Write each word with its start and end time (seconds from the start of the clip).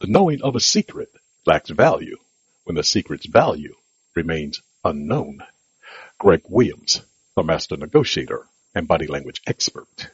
The 0.00 0.06
knowing 0.06 0.42
of 0.42 0.54
a 0.54 0.60
secret 0.60 1.08
lacks 1.44 1.70
value 1.70 2.18
when 2.62 2.76
the 2.76 2.84
secret's 2.84 3.26
value 3.26 3.74
remains 4.14 4.62
unknown. 4.84 5.40
Greg 6.20 6.42
Williams, 6.48 7.02
the 7.34 7.42
master 7.42 7.76
negotiator 7.76 8.46
and 8.76 8.86
body 8.86 9.08
language 9.08 9.42
expert. 9.44 10.08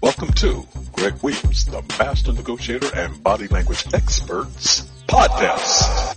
Welcome 0.00 0.32
to 0.32 0.66
Greg 0.92 1.22
Williams, 1.22 1.66
the 1.66 1.84
master 1.98 2.32
negotiator 2.32 2.88
and 2.94 3.22
body 3.22 3.48
language 3.48 3.84
experts 3.92 4.80
podcast. 5.06 6.14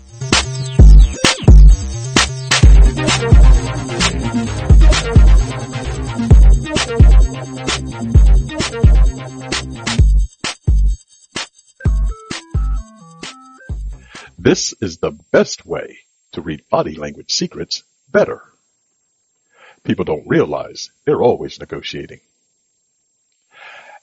This 14.40 14.74
is 14.80 15.00
the 15.00 15.12
best 15.32 15.66
way 15.66 15.98
to 16.32 16.42
read 16.42 16.70
body 16.70 16.96
language 16.96 17.34
secrets 17.34 17.84
better. 18.10 18.42
People 19.84 20.06
don't 20.06 20.30
realize 20.30 20.92
they're 21.04 21.22
always 21.22 21.60
negotiating. 21.60 22.22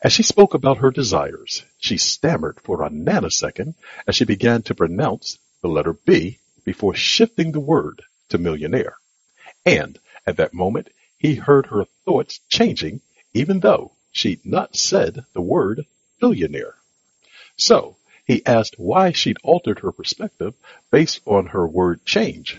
As 0.02 0.12
she 0.12 0.23
spoke 0.23 0.52
about 0.52 0.78
her 0.78 0.91
desires, 0.91 1.62
she 1.78 1.97
stammered 1.97 2.61
for 2.61 2.83
a 2.83 2.91
nanosecond 2.91 3.77
as 4.06 4.16
she 4.16 4.27
began 4.27 4.61
to 4.64 4.75
pronounce 4.75 5.38
the 5.62 5.69
letter 5.69 5.95
B 5.95 6.38
before 6.64 6.95
shifting 6.95 7.52
the 7.52 7.61
word 7.61 8.02
to 8.28 8.36
millionaire. 8.36 8.98
And 9.64 9.98
at 10.27 10.36
that 10.36 10.52
moment, 10.52 10.91
he 11.16 11.36
heard 11.36 11.66
her 11.66 11.86
thoughts 12.05 12.41
changing 12.50 13.00
even 13.33 13.61
though 13.61 13.92
she'd 14.14 14.46
not 14.46 14.77
said 14.77 15.27
the 15.34 15.42
word 15.42 15.84
billionaire. 16.20 16.77
So 17.56 17.97
he 18.25 18.47
asked 18.47 18.78
why 18.78 19.12
she'd 19.12 19.36
altered 19.42 19.80
her 19.80 19.92
perspective 19.92 20.55
based 20.91 21.20
on 21.27 21.47
her 21.47 21.66
word 21.66 22.06
change. 22.06 22.58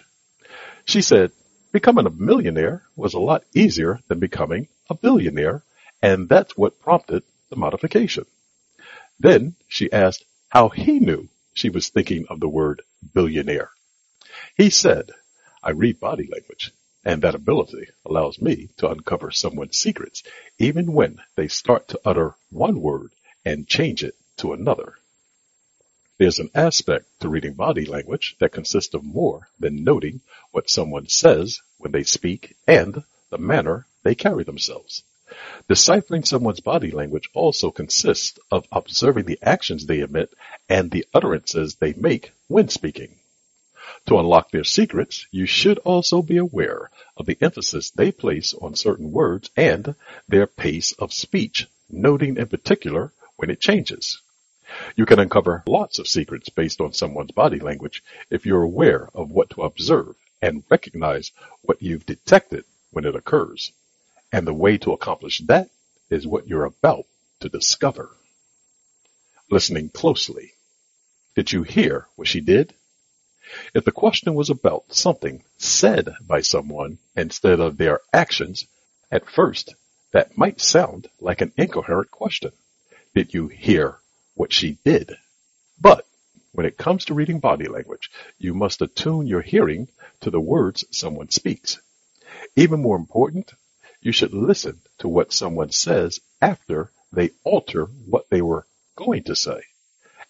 She 0.83 1.01
said, 1.01 1.31
becoming 1.71 2.05
a 2.05 2.11
millionaire 2.11 2.83
was 2.95 3.13
a 3.13 3.19
lot 3.19 3.45
easier 3.55 3.99
than 4.07 4.19
becoming 4.19 4.67
a 4.89 4.95
billionaire, 4.95 5.63
and 6.01 6.29
that's 6.29 6.55
what 6.55 6.79
prompted 6.81 7.23
the 7.49 7.55
modification. 7.55 8.25
Then 9.19 9.55
she 9.67 9.91
asked 9.91 10.25
how 10.49 10.69
he 10.69 10.99
knew 10.99 11.29
she 11.53 11.69
was 11.69 11.89
thinking 11.89 12.25
of 12.29 12.39
the 12.39 12.49
word 12.49 12.81
billionaire. 13.13 13.71
He 14.57 14.69
said, 14.69 15.11
I 15.63 15.71
read 15.71 15.99
body 15.99 16.27
language, 16.31 16.73
and 17.05 17.21
that 17.21 17.35
ability 17.35 17.87
allows 18.03 18.41
me 18.41 18.69
to 18.77 18.89
uncover 18.89 19.29
someone's 19.31 19.77
secrets, 19.77 20.23
even 20.57 20.91
when 20.91 21.21
they 21.35 21.47
start 21.47 21.87
to 21.87 22.01
utter 22.03 22.33
one 22.49 22.81
word 22.81 23.11
and 23.45 23.67
change 23.67 24.03
it 24.03 24.15
to 24.37 24.51
another. 24.51 24.95
There's 26.17 26.39
an 26.39 26.49
aspect 26.55 27.05
to 27.19 27.29
reading 27.29 27.53
body 27.53 27.85
language 27.85 28.35
that 28.39 28.53
consists 28.53 28.93
of 28.93 29.03
more 29.03 29.49
than 29.59 29.83
noting 29.83 30.21
what 30.51 30.69
someone 30.69 31.07
says 31.09 31.61
when 31.77 31.91
they 31.91 32.03
speak 32.03 32.55
and 32.67 33.03
the 33.29 33.37
manner 33.37 33.85
they 34.03 34.15
carry 34.15 34.43
themselves. 34.43 35.03
Deciphering 35.67 36.23
someone's 36.23 36.59
body 36.61 36.91
language 36.91 37.29
also 37.33 37.69
consists 37.71 38.39
of 38.49 38.65
observing 38.71 39.25
the 39.25 39.39
actions 39.41 39.85
they 39.85 39.99
emit 39.99 40.33
and 40.69 40.89
the 40.89 41.05
utterances 41.13 41.75
they 41.75 41.93
make 41.93 42.31
when 42.47 42.69
speaking. 42.69 43.15
To 44.07 44.19
unlock 44.19 44.51
their 44.51 44.63
secrets, 44.63 45.27
you 45.31 45.45
should 45.45 45.77
also 45.79 46.21
be 46.21 46.37
aware 46.37 46.89
of 47.17 47.25
the 47.25 47.37
emphasis 47.41 47.91
they 47.91 48.11
place 48.11 48.53
on 48.53 48.75
certain 48.75 49.11
words 49.11 49.49
and 49.55 49.95
their 50.27 50.47
pace 50.47 50.93
of 50.93 51.13
speech, 51.13 51.67
noting 51.89 52.37
in 52.37 52.47
particular 52.47 53.13
when 53.35 53.49
it 53.49 53.59
changes. 53.59 54.21
You 54.95 55.05
can 55.05 55.19
uncover 55.19 55.63
lots 55.67 55.99
of 55.99 56.07
secrets 56.07 56.49
based 56.49 56.81
on 56.81 56.93
someone's 56.93 57.31
body 57.31 57.59
language 57.59 58.03
if 58.29 58.45
you're 58.45 58.63
aware 58.63 59.09
of 59.13 59.29
what 59.29 59.51
to 59.51 59.61
observe 59.61 60.15
and 60.41 60.63
recognize 60.69 61.31
what 61.61 61.81
you've 61.81 62.05
detected 62.05 62.65
when 62.91 63.05
it 63.05 63.15
occurs. 63.15 63.71
And 64.31 64.45
the 64.45 64.53
way 64.53 64.77
to 64.79 64.93
accomplish 64.93 65.39
that 65.45 65.69
is 66.09 66.25
what 66.25 66.47
you're 66.47 66.65
about 66.65 67.05
to 67.41 67.49
discover. 67.49 68.09
Listening 69.49 69.89
closely. 69.89 70.53
Did 71.35 71.51
you 71.51 71.63
hear 71.63 72.07
what 72.15 72.27
she 72.27 72.41
did? 72.41 72.73
If 73.73 73.85
the 73.85 73.91
question 73.91 74.33
was 74.33 74.49
about 74.49 74.93
something 74.93 75.43
said 75.57 76.15
by 76.21 76.41
someone 76.41 76.97
instead 77.15 77.59
of 77.59 77.77
their 77.77 77.99
actions, 78.13 78.65
at 79.11 79.29
first 79.29 79.75
that 80.11 80.37
might 80.37 80.61
sound 80.61 81.09
like 81.19 81.41
an 81.41 81.51
incoherent 81.57 82.11
question. 82.11 82.51
Did 83.13 83.33
you 83.33 83.47
hear 83.47 83.99
what 84.35 84.53
she 84.53 84.77
did. 84.83 85.15
But 85.79 86.05
when 86.51 86.65
it 86.65 86.77
comes 86.77 87.05
to 87.05 87.13
reading 87.13 87.39
body 87.39 87.67
language, 87.67 88.11
you 88.37 88.53
must 88.53 88.81
attune 88.81 89.27
your 89.27 89.41
hearing 89.41 89.87
to 90.21 90.29
the 90.29 90.39
words 90.39 90.85
someone 90.91 91.29
speaks. 91.29 91.81
Even 92.55 92.81
more 92.81 92.97
important, 92.97 93.53
you 94.01 94.11
should 94.11 94.33
listen 94.33 94.81
to 94.99 95.07
what 95.07 95.33
someone 95.33 95.71
says 95.71 96.19
after 96.41 96.91
they 97.11 97.31
alter 97.43 97.85
what 97.85 98.29
they 98.29 98.41
were 98.41 98.67
going 98.95 99.23
to 99.23 99.35
say. 99.35 99.61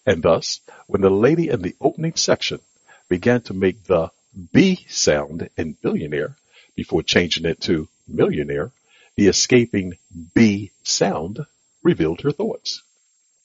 And 0.04 0.22
thus, 0.22 0.60
when 0.86 1.02
the 1.02 1.10
lady 1.10 1.48
in 1.48 1.62
the 1.62 1.76
opening 1.80 2.14
section 2.14 2.60
began 3.08 3.40
to 3.42 3.54
make 3.54 3.84
the 3.84 4.10
B 4.52 4.84
sound 4.88 5.48
in 5.56 5.72
billionaire 5.72 6.36
before 6.74 7.02
changing 7.02 7.46
it 7.46 7.60
to 7.62 7.88
millionaire, 8.06 8.72
the 9.16 9.28
escaping 9.28 9.96
B 10.34 10.72
sound 10.82 11.46
revealed 11.82 12.20
her 12.20 12.32
thoughts. 12.32 12.82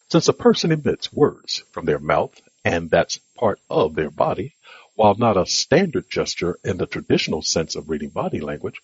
Since 0.10 0.28
a 0.28 0.34
person 0.34 0.72
emits 0.72 1.14
words 1.14 1.64
from 1.72 1.86
their 1.86 2.00
mouth 2.00 2.40
and 2.66 2.90
that's 2.90 3.20
part 3.36 3.60
of 3.70 3.96
their 3.96 4.12
body, 4.12 4.54
while 4.96 5.16
not 5.16 5.38
a 5.38 5.46
standard 5.46 6.10
gesture 6.10 6.60
in 6.64 6.78
the 6.78 6.86
traditional 6.86 7.42
sense 7.42 7.76
of 7.76 7.90
reading 7.90 8.10
body 8.10 8.42
language, 8.42 8.82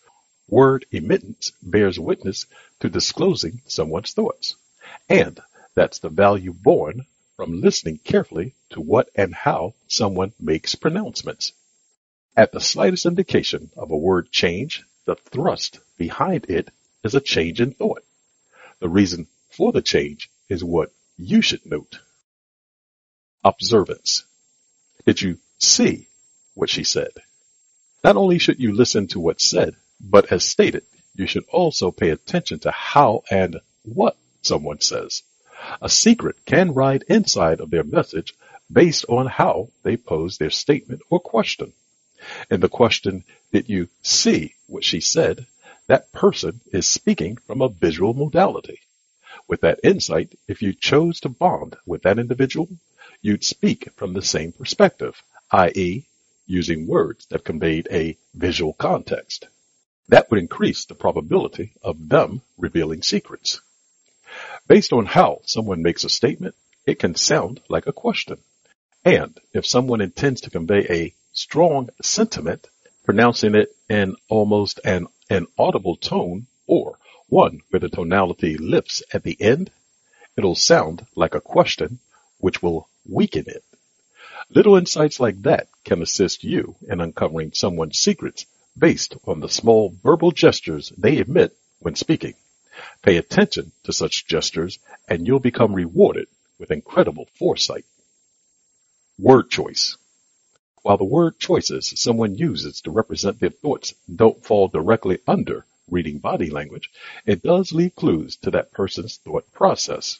word 0.47 0.85
emittance 0.91 1.51
bears 1.61 1.99
witness 1.99 2.45
to 2.79 2.89
disclosing 2.89 3.61
someone's 3.67 4.13
thoughts. 4.13 4.55
And 5.09 5.39
that's 5.75 5.99
the 5.99 6.09
value 6.09 6.53
born 6.53 7.05
from 7.37 7.61
listening 7.61 7.99
carefully 8.03 8.55
to 8.71 8.81
what 8.81 9.09
and 9.15 9.33
how 9.33 9.75
someone 9.87 10.33
makes 10.39 10.73
pronouncements. 10.75 11.53
At 12.35 12.51
the 12.51 12.59
slightest 12.59 13.05
indication 13.05 13.69
of 13.77 13.91
a 13.91 13.97
word 13.97 14.31
change, 14.31 14.83
the 15.05 15.15
thrust 15.15 15.79
behind 15.97 16.47
it 16.49 16.69
is 17.03 17.13
a 17.15 17.21
change 17.21 17.61
in 17.61 17.71
thought. 17.71 18.03
The 18.79 18.89
reason 18.89 19.27
for 19.51 19.71
the 19.71 19.83
change 19.83 20.29
is 20.49 20.63
what 20.63 20.91
you 21.17 21.41
should 21.41 21.65
note. 21.65 21.99
Observance. 23.43 24.25
Did 25.05 25.21
you 25.21 25.37
see 25.59 26.07
what 26.55 26.69
she 26.71 26.83
said? 26.83 27.11
Not 28.03 28.17
only 28.17 28.39
should 28.39 28.59
you 28.59 28.73
listen 28.73 29.07
to 29.09 29.19
what's 29.19 29.47
said, 29.47 29.75
but 29.99 30.31
as 30.31 30.43
stated, 30.43 30.83
you 31.15 31.27
should 31.27 31.45
also 31.49 31.91
pay 31.91 32.09
attention 32.09 32.59
to 32.59 32.71
how 32.71 33.23
and 33.29 33.59
what 33.83 34.17
someone 34.41 34.81
says. 34.81 35.23
A 35.81 35.89
secret 35.89 36.45
can 36.45 36.73
ride 36.73 37.03
inside 37.07 37.59
of 37.59 37.69
their 37.69 37.83
message 37.83 38.33
based 38.71 39.05
on 39.09 39.27
how 39.27 39.69
they 39.83 39.97
pose 39.97 40.37
their 40.37 40.49
statement 40.49 41.01
or 41.09 41.19
question. 41.19 41.73
In 42.49 42.59
the 42.59 42.69
question, 42.69 43.23
did 43.51 43.69
you 43.69 43.89
see 44.01 44.55
what 44.67 44.83
she 44.83 44.99
said? 44.99 45.47
That 45.87 46.11
person 46.11 46.61
is 46.71 46.85
speaking 46.87 47.37
from 47.47 47.61
a 47.61 47.69
visual 47.69 48.13
modality. 48.13 48.79
With 49.47 49.61
that 49.61 49.79
insight, 49.83 50.37
if 50.47 50.61
you 50.61 50.73
chose 50.73 51.21
to 51.21 51.29
bond 51.29 51.77
with 51.85 52.03
that 52.03 52.19
individual, 52.19 52.67
you'd 53.21 53.43
speak 53.43 53.89
from 53.95 54.13
the 54.13 54.21
same 54.21 54.51
perspective, 54.51 55.23
i.e., 55.51 56.05
using 56.45 56.87
words 56.87 57.25
that 57.27 57.45
conveyed 57.45 57.87
a 57.91 58.17
visual 58.33 58.73
context. 58.73 59.47
That 60.09 60.29
would 60.29 60.39
increase 60.39 60.85
the 60.85 60.95
probability 60.95 61.73
of 61.81 62.09
them 62.09 62.41
revealing 62.57 63.01
secrets. 63.01 63.61
Based 64.67 64.93
on 64.93 65.05
how 65.05 65.41
someone 65.45 65.81
makes 65.81 66.03
a 66.03 66.09
statement, 66.09 66.55
it 66.85 66.99
can 66.99 67.15
sound 67.15 67.61
like 67.69 67.87
a 67.87 67.93
question. 67.93 68.37
And 69.05 69.39
if 69.53 69.65
someone 69.65 70.01
intends 70.01 70.41
to 70.41 70.49
convey 70.49 70.85
a 70.89 71.13
strong 71.31 71.89
sentiment, 72.01 72.67
pronouncing 73.05 73.55
it 73.55 73.75
in 73.89 74.15
almost 74.27 74.79
an 74.83 75.07
audible 75.57 75.95
tone 75.95 76.47
or 76.65 76.99
one 77.27 77.61
where 77.69 77.79
the 77.79 77.89
tonality 77.89 78.57
lifts 78.57 79.03
at 79.13 79.23
the 79.23 79.37
end, 79.39 79.71
it'll 80.35 80.55
sound 80.55 81.05
like 81.15 81.35
a 81.35 81.41
question 81.41 81.99
which 82.39 82.61
will 82.61 82.89
weaken 83.05 83.45
it. 83.47 83.63
Little 84.49 84.77
insights 84.77 85.19
like 85.19 85.41
that 85.43 85.67
can 85.83 86.01
assist 86.01 86.43
you 86.43 86.75
in 86.87 87.01
uncovering 87.01 87.51
someone's 87.53 87.99
secrets 87.99 88.45
based 88.77 89.15
on 89.25 89.39
the 89.39 89.49
small 89.49 89.95
verbal 90.03 90.31
gestures 90.31 90.91
they 90.97 91.17
emit 91.17 91.55
when 91.79 91.95
speaking. 91.95 92.33
Pay 93.01 93.17
attention 93.17 93.71
to 93.83 93.93
such 93.93 94.27
gestures 94.27 94.79
and 95.07 95.25
you'll 95.25 95.39
become 95.39 95.73
rewarded 95.73 96.27
with 96.59 96.71
incredible 96.71 97.27
foresight. 97.35 97.85
Word 99.17 99.49
choice. 99.49 99.97
While 100.83 100.97
the 100.97 101.03
word 101.03 101.39
choices 101.39 101.93
someone 101.95 102.35
uses 102.35 102.81
to 102.81 102.91
represent 102.91 103.39
their 103.39 103.49
thoughts 103.49 103.93
don't 104.13 104.45
fall 104.45 104.67
directly 104.67 105.19
under 105.27 105.65
reading 105.89 106.19
body 106.19 106.49
language, 106.49 106.89
it 107.25 107.43
does 107.43 107.71
leave 107.71 107.95
clues 107.95 108.35
to 108.37 108.51
that 108.51 108.71
person's 108.71 109.17
thought 109.17 109.51
process. 109.51 110.19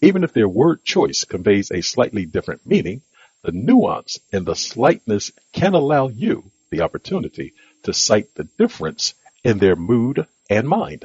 Even 0.00 0.24
if 0.24 0.32
their 0.32 0.48
word 0.48 0.84
choice 0.84 1.24
conveys 1.24 1.70
a 1.70 1.80
slightly 1.80 2.26
different 2.26 2.66
meaning, 2.66 3.02
the 3.42 3.52
nuance 3.52 4.18
and 4.32 4.44
the 4.44 4.54
slightness 4.54 5.32
can 5.52 5.74
allow 5.74 6.08
you 6.08 6.50
the 6.70 6.80
opportunity 6.80 7.54
to 7.82 7.92
cite 7.92 8.34
the 8.34 8.44
difference 8.58 9.14
in 9.44 9.58
their 9.58 9.76
mood 9.76 10.26
and 10.50 10.68
mind. 10.68 11.04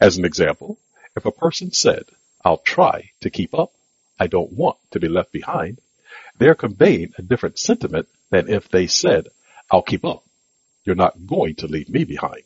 As 0.00 0.16
an 0.16 0.24
example, 0.24 0.78
if 1.16 1.24
a 1.24 1.32
person 1.32 1.72
said, 1.72 2.04
I'll 2.44 2.58
try 2.58 3.10
to 3.20 3.30
keep 3.30 3.54
up, 3.54 3.72
I 4.18 4.26
don't 4.26 4.52
want 4.52 4.78
to 4.92 5.00
be 5.00 5.08
left 5.08 5.32
behind, 5.32 5.78
they're 6.38 6.54
conveying 6.54 7.12
a 7.18 7.22
different 7.22 7.58
sentiment 7.58 8.08
than 8.30 8.48
if 8.48 8.68
they 8.68 8.86
said, 8.86 9.28
I'll 9.70 9.82
keep 9.82 10.04
up. 10.04 10.24
You're 10.84 10.96
not 10.96 11.26
going 11.26 11.56
to 11.56 11.66
leave 11.66 11.88
me 11.88 12.04
behind. 12.04 12.44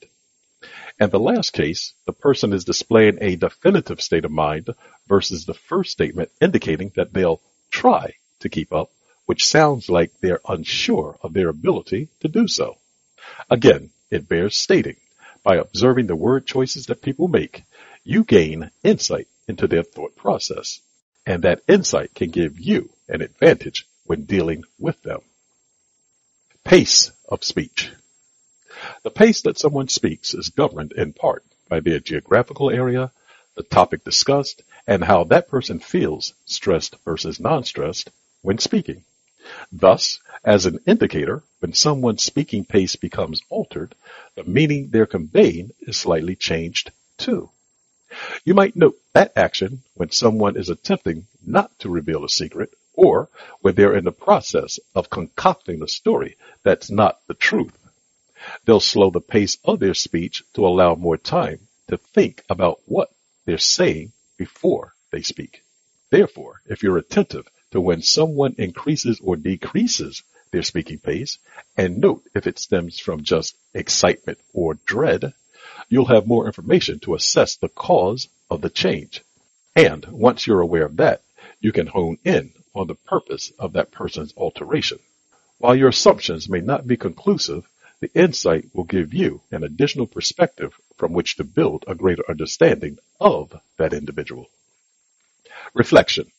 And 0.98 1.10
the 1.10 1.20
last 1.20 1.52
case, 1.52 1.94
the 2.06 2.12
person 2.12 2.52
is 2.52 2.64
displaying 2.64 3.18
a 3.20 3.36
definitive 3.36 4.00
state 4.00 4.24
of 4.24 4.30
mind 4.30 4.70
versus 5.08 5.44
the 5.44 5.54
first 5.54 5.92
statement 5.92 6.30
indicating 6.40 6.92
that 6.96 7.12
they'll 7.12 7.40
try 7.70 8.14
to 8.40 8.48
keep 8.48 8.72
up, 8.72 8.90
which 9.26 9.46
sounds 9.46 9.88
like 9.88 10.12
they're 10.20 10.40
unsure 10.48 11.18
of 11.22 11.32
their 11.32 11.48
ability 11.48 12.08
to 12.20 12.28
do 12.28 12.46
so. 12.48 12.78
Again, 13.50 13.90
it 14.10 14.28
bears 14.28 14.56
stating, 14.56 14.96
by 15.44 15.56
observing 15.56 16.08
the 16.08 16.16
word 16.16 16.46
choices 16.46 16.86
that 16.86 17.02
people 17.02 17.28
make, 17.28 17.62
you 18.02 18.24
gain 18.24 18.70
insight 18.82 19.28
into 19.46 19.68
their 19.68 19.84
thought 19.84 20.16
process. 20.16 20.80
And 21.26 21.44
that 21.44 21.62
insight 21.68 22.14
can 22.14 22.30
give 22.30 22.58
you 22.58 22.90
an 23.08 23.22
advantage 23.22 23.86
when 24.04 24.24
dealing 24.24 24.64
with 24.78 25.00
them. 25.02 25.20
Pace 26.64 27.12
of 27.28 27.44
speech. 27.44 27.92
The 29.02 29.10
pace 29.10 29.42
that 29.42 29.58
someone 29.58 29.88
speaks 29.88 30.34
is 30.34 30.48
governed 30.48 30.92
in 30.92 31.12
part 31.12 31.44
by 31.68 31.80
their 31.80 32.00
geographical 32.00 32.70
area, 32.70 33.12
the 33.54 33.62
topic 33.62 34.02
discussed, 34.02 34.62
and 34.86 35.04
how 35.04 35.24
that 35.24 35.48
person 35.48 35.78
feels 35.78 36.34
stressed 36.46 36.96
versus 37.04 37.38
non-stressed 37.38 38.10
when 38.42 38.58
speaking. 38.58 39.04
Thus, 39.72 40.20
as 40.44 40.66
an 40.66 40.80
indicator, 40.86 41.42
when 41.60 41.72
someone's 41.72 42.22
speaking 42.22 42.64
pace 42.64 42.96
becomes 42.96 43.42
altered, 43.48 43.94
the 44.34 44.44
meaning 44.44 44.90
they're 44.90 45.06
conveying 45.06 45.72
is 45.80 45.96
slightly 45.96 46.36
changed 46.36 46.90
too. 47.18 47.50
You 48.44 48.54
might 48.54 48.76
note 48.76 48.96
that 49.12 49.32
action 49.36 49.82
when 49.94 50.10
someone 50.10 50.56
is 50.56 50.70
attempting 50.70 51.26
not 51.44 51.78
to 51.80 51.88
reveal 51.88 52.24
a 52.24 52.28
secret 52.28 52.70
or 52.94 53.28
when 53.60 53.74
they're 53.74 53.96
in 53.96 54.04
the 54.04 54.12
process 54.12 54.78
of 54.94 55.10
concocting 55.10 55.82
a 55.82 55.88
story 55.88 56.36
that's 56.62 56.90
not 56.90 57.20
the 57.26 57.34
truth. 57.34 57.76
They'll 58.64 58.80
slow 58.80 59.10
the 59.10 59.20
pace 59.20 59.58
of 59.64 59.80
their 59.80 59.94
speech 59.94 60.44
to 60.54 60.66
allow 60.66 60.94
more 60.94 61.16
time 61.16 61.66
to 61.88 61.96
think 61.96 62.44
about 62.48 62.80
what 62.86 63.10
they're 63.46 63.58
saying 63.58 64.12
before 64.36 64.94
they 65.10 65.22
speak. 65.22 65.62
Therefore, 66.10 66.60
if 66.66 66.82
you're 66.82 66.98
attentive 66.98 67.48
to 67.74 67.80
when 67.80 68.00
someone 68.02 68.54
increases 68.56 69.18
or 69.20 69.34
decreases 69.34 70.22
their 70.52 70.62
speaking 70.62 70.96
pace 70.96 71.38
and 71.76 71.98
note 71.98 72.22
if 72.32 72.46
it 72.46 72.56
stems 72.56 73.00
from 73.00 73.24
just 73.24 73.56
excitement 73.74 74.38
or 74.52 74.74
dread, 74.86 75.32
you'll 75.88 76.04
have 76.04 76.24
more 76.24 76.46
information 76.46 77.00
to 77.00 77.16
assess 77.16 77.56
the 77.56 77.68
cause 77.68 78.28
of 78.48 78.60
the 78.60 78.70
change. 78.70 79.22
And 79.74 80.06
once 80.06 80.46
you're 80.46 80.60
aware 80.60 80.84
of 80.84 80.98
that, 80.98 81.22
you 81.60 81.72
can 81.72 81.88
hone 81.88 82.18
in 82.24 82.52
on 82.76 82.86
the 82.86 82.94
purpose 82.94 83.50
of 83.58 83.72
that 83.72 83.90
person's 83.90 84.32
alteration. 84.36 85.00
While 85.58 85.74
your 85.74 85.88
assumptions 85.88 86.48
may 86.48 86.60
not 86.60 86.86
be 86.86 86.96
conclusive, 86.96 87.66
the 87.98 88.12
insight 88.14 88.66
will 88.72 88.84
give 88.84 89.12
you 89.12 89.40
an 89.50 89.64
additional 89.64 90.06
perspective 90.06 90.78
from 90.96 91.12
which 91.12 91.38
to 91.38 91.44
build 91.44 91.86
a 91.88 91.96
greater 91.96 92.22
understanding 92.28 92.98
of 93.20 93.52
that 93.78 93.92
individual. 93.92 94.46
Reflection. 95.74 96.30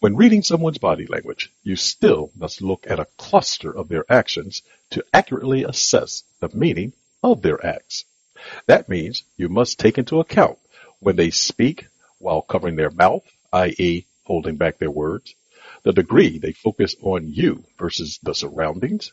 When 0.00 0.16
reading 0.16 0.42
someone's 0.42 0.78
body 0.78 1.06
language, 1.06 1.50
you 1.62 1.76
still 1.76 2.30
must 2.34 2.60
look 2.60 2.84
at 2.88 3.00
a 3.00 3.08
cluster 3.16 3.74
of 3.74 3.88
their 3.88 4.04
actions 4.10 4.60
to 4.90 5.04
accurately 5.14 5.64
assess 5.64 6.24
the 6.40 6.50
meaning 6.52 6.92
of 7.22 7.40
their 7.40 7.64
acts. 7.64 8.04
That 8.66 8.88
means 8.88 9.24
you 9.36 9.48
must 9.48 9.78
take 9.78 9.96
into 9.96 10.20
account 10.20 10.58
when 10.98 11.16
they 11.16 11.30
speak 11.30 11.86
while 12.18 12.42
covering 12.42 12.76
their 12.76 12.90
mouth, 12.90 13.22
i.e. 13.52 14.04
holding 14.24 14.56
back 14.56 14.78
their 14.78 14.90
words, 14.90 15.34
the 15.84 15.92
degree 15.92 16.38
they 16.38 16.52
focus 16.52 16.96
on 17.00 17.28
you 17.28 17.64
versus 17.78 18.18
the 18.22 18.34
surroundings, 18.34 19.12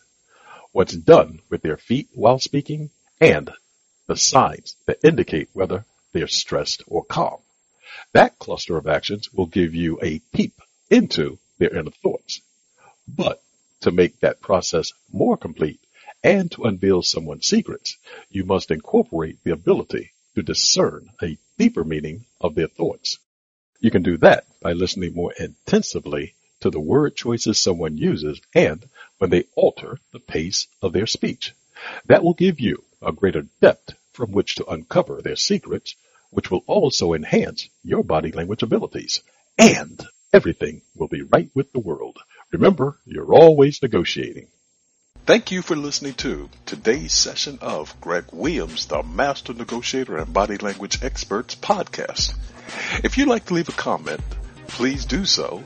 what's 0.71 0.95
done 0.95 1.41
with 1.49 1.61
their 1.61 1.77
feet 1.77 2.09
while 2.13 2.39
speaking, 2.39 2.89
and 3.21 3.51
the 4.07 4.17
signs 4.17 4.75
that 4.87 5.05
indicate 5.05 5.49
whether 5.53 5.85
they're 6.11 6.27
stressed 6.27 6.83
or 6.87 7.05
calm. 7.05 7.39
That 8.13 8.39
cluster 8.39 8.77
of 8.77 8.87
actions 8.87 9.31
will 9.31 9.45
give 9.45 9.75
you 9.75 9.99
a 10.01 10.19
peep 10.33 10.59
into 10.91 11.39
their 11.57 11.75
inner 11.75 11.89
thoughts. 11.89 12.41
But 13.07 13.41
to 13.79 13.91
make 13.91 14.19
that 14.19 14.41
process 14.41 14.93
more 15.11 15.37
complete, 15.37 15.79
and 16.23 16.51
to 16.51 16.65
unveil 16.65 17.01
someone's 17.01 17.47
secrets, 17.47 17.97
you 18.29 18.45
must 18.45 18.69
incorporate 18.69 19.43
the 19.43 19.53
ability 19.53 20.11
to 20.35 20.43
discern 20.43 21.09
a 21.23 21.37
deeper 21.57 21.83
meaning 21.83 22.25
of 22.39 22.53
their 22.53 22.67
thoughts. 22.67 23.17
You 23.79 23.89
can 23.89 24.03
do 24.03 24.17
that 24.17 24.45
by 24.61 24.73
listening 24.73 25.15
more 25.15 25.33
intensively 25.33 26.35
to 26.59 26.69
the 26.69 26.79
word 26.79 27.15
choices 27.15 27.59
someone 27.59 27.97
uses 27.97 28.39
and 28.53 28.87
when 29.17 29.31
they 29.31 29.45
alter 29.55 29.97
the 30.11 30.19
pace 30.19 30.67
of 30.81 30.93
their 30.93 31.07
speech. 31.07 31.53
That 32.05 32.23
will 32.23 32.35
give 32.35 32.59
you 32.59 32.83
a 33.01 33.11
greater 33.11 33.47
depth 33.59 33.95
from 34.13 34.31
which 34.31 34.55
to 34.55 34.65
uncover 34.67 35.21
their 35.21 35.35
secrets, 35.35 35.95
which 36.29 36.51
will 36.51 36.63
also 36.67 37.13
enhance 37.13 37.67
your 37.83 38.03
body 38.03 38.31
language 38.31 38.61
abilities. 38.61 39.21
And 39.57 40.05
everything 40.33 40.81
will 40.95 41.07
be 41.07 41.23
right 41.23 41.49
with 41.53 41.71
the 41.71 41.79
world. 41.79 42.17
Remember, 42.51 42.97
you're 43.05 43.33
always 43.33 43.81
negotiating. 43.81 44.47
Thank 45.25 45.51
you 45.51 45.61
for 45.61 45.75
listening 45.75 46.13
to 46.15 46.49
today's 46.65 47.13
session 47.13 47.59
of 47.61 47.99
Greg 48.01 48.25
Williams, 48.31 48.87
the 48.87 49.03
Master 49.03 49.53
Negotiator 49.53 50.17
and 50.17 50.33
Body 50.33 50.57
Language 50.57 51.03
Experts 51.03 51.55
podcast. 51.55 52.33
If 53.03 53.17
you'd 53.17 53.27
like 53.27 53.45
to 53.45 53.53
leave 53.53 53.69
a 53.69 53.73
comment, 53.73 54.21
please 54.67 55.05
do 55.05 55.25
so 55.25 55.63